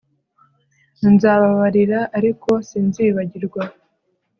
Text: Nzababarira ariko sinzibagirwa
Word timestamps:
Nzababarira 1.11 1.99
ariko 2.17 2.49
sinzibagirwa 2.67 3.61